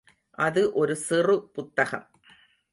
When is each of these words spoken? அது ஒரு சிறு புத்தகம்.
அது 0.37 0.73
ஒரு 0.73 0.95
சிறு 0.95 1.35
புத்தகம். 1.53 2.07